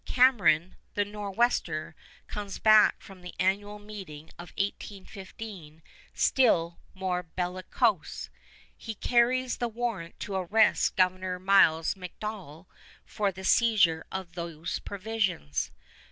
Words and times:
Cameron, 0.07 0.77
the 0.95 1.05
Nor'wester, 1.05 1.93
comes 2.25 2.57
back 2.57 2.99
from 3.03 3.21
the 3.21 3.35
annual 3.39 3.77
meeting 3.77 4.29
of 4.29 4.49
1815 4.57 5.83
still 6.15 6.79
more 6.95 7.21
bellicose. 7.21 8.31
He 8.75 8.95
carries 8.95 9.57
the 9.57 9.67
warrant 9.69 10.19
to 10.21 10.33
arrest 10.33 10.95
Governor 10.95 11.37
Miles 11.37 11.93
MacDonell 11.93 12.65
for 13.05 13.31
the 13.31 13.43
seizure 13.43 14.03
of 14.11 14.33
those 14.33 14.79
provisions. 14.79 15.69